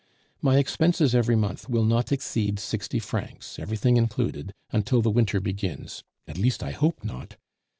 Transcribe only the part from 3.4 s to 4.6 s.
everything included,